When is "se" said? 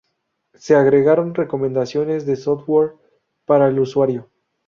0.55-0.75